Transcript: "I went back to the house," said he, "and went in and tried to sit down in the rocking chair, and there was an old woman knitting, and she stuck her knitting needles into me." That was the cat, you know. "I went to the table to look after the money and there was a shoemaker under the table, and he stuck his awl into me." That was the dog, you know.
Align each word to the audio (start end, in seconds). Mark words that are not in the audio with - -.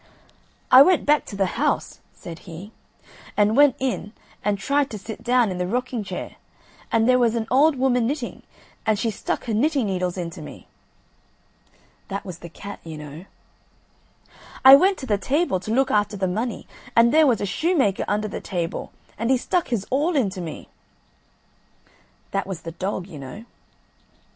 "I 0.71 0.81
went 0.81 1.05
back 1.05 1.25
to 1.25 1.35
the 1.35 1.45
house," 1.61 1.99
said 2.11 2.39
he, 2.49 2.71
"and 3.37 3.55
went 3.55 3.75
in 3.77 4.13
and 4.43 4.57
tried 4.57 4.89
to 4.89 4.97
sit 4.97 5.21
down 5.23 5.51
in 5.51 5.59
the 5.59 5.67
rocking 5.67 6.03
chair, 6.03 6.37
and 6.91 7.07
there 7.07 7.19
was 7.19 7.35
an 7.35 7.45
old 7.51 7.75
woman 7.75 8.07
knitting, 8.07 8.41
and 8.83 8.97
she 8.97 9.11
stuck 9.11 9.43
her 9.45 9.53
knitting 9.53 9.85
needles 9.85 10.17
into 10.17 10.41
me." 10.41 10.65
That 12.07 12.25
was 12.25 12.39
the 12.39 12.49
cat, 12.49 12.79
you 12.83 12.97
know. 12.97 13.25
"I 14.65 14.73
went 14.75 14.97
to 14.97 15.05
the 15.05 15.19
table 15.19 15.59
to 15.59 15.71
look 15.71 15.91
after 15.91 16.17
the 16.17 16.27
money 16.27 16.65
and 16.95 17.13
there 17.13 17.27
was 17.27 17.39
a 17.39 17.45
shoemaker 17.45 18.05
under 18.07 18.27
the 18.27 18.41
table, 18.41 18.91
and 19.19 19.29
he 19.29 19.37
stuck 19.37 19.67
his 19.67 19.85
awl 19.91 20.15
into 20.15 20.41
me." 20.41 20.67
That 22.31 22.47
was 22.47 22.61
the 22.61 22.71
dog, 22.71 23.05
you 23.05 23.19
know. 23.19 23.45